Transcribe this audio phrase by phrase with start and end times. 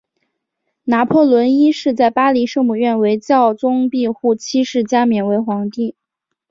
[0.85, 5.95] 拿破仑一世在巴黎圣母院由教宗庇护七世加冕为皇帝。